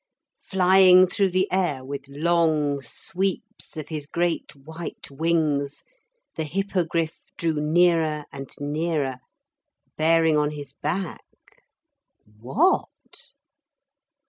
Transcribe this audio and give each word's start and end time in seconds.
Flying 0.41 1.05
through 1.05 1.29
the 1.29 1.47
air 1.51 1.85
with 1.85 2.07
long 2.07 2.81
sweeps 2.81 3.77
of 3.77 3.89
his 3.89 4.07
great 4.07 4.55
white 4.55 5.11
wings, 5.11 5.83
the 6.35 6.43
Hippogriff 6.43 7.19
drew 7.37 7.61
nearer 7.61 8.25
and 8.31 8.49
nearer, 8.59 9.19
bearing 9.97 10.39
on 10.39 10.49
his 10.49 10.73
back 10.73 11.21
what? 12.39 13.33